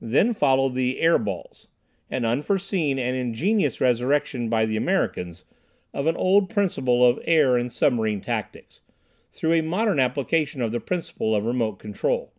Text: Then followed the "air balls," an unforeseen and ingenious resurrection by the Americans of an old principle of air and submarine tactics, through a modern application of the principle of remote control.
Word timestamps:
Then 0.00 0.32
followed 0.32 0.72
the 0.72 1.00
"air 1.00 1.18
balls," 1.18 1.68
an 2.10 2.24
unforeseen 2.24 2.98
and 2.98 3.14
ingenious 3.14 3.78
resurrection 3.78 4.48
by 4.48 4.64
the 4.64 4.78
Americans 4.78 5.44
of 5.92 6.06
an 6.06 6.16
old 6.16 6.48
principle 6.48 7.04
of 7.04 7.20
air 7.26 7.58
and 7.58 7.70
submarine 7.70 8.22
tactics, 8.22 8.80
through 9.30 9.52
a 9.52 9.60
modern 9.60 10.00
application 10.00 10.62
of 10.62 10.72
the 10.72 10.80
principle 10.80 11.34
of 11.36 11.44
remote 11.44 11.78
control. 11.78 12.32